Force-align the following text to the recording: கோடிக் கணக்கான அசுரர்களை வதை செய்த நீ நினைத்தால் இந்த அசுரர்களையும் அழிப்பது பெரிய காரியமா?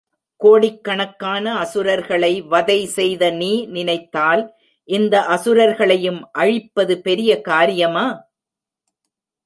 கோடிக் 0.41 0.83
கணக்கான 0.83 1.53
அசுரர்களை 1.55 2.41
வதை 2.41 2.85
செய்த 2.85 3.29
நீ 3.31 3.65
நினைத்தால் 3.65 4.43
இந்த 4.89 5.15
அசுரர்களையும் 5.27 6.21
அழிப்பது 6.31 7.01
பெரிய 7.01 7.41
காரியமா? 7.41 8.07